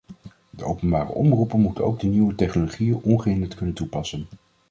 De 0.49 0.63
openbare 0.63 1.11
omroepen 1.11 1.59
moeten 1.59 1.83
ook 1.85 1.99
de 1.99 2.07
nieuwe 2.07 2.35
technologieën 2.35 3.01
ongehinderd 3.03 3.53
kunnen 3.55 3.75
toepassen. 3.75 4.27